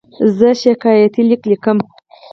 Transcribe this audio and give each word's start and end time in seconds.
زه 0.37 0.49
شکایتي 0.61 1.21
لیک 1.29 1.41
لیکم. 1.49 1.77